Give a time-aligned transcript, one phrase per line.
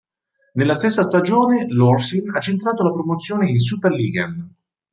[0.53, 4.51] Nella stessa stagione, l'Horsen ha centrato la promozione in Superligaen.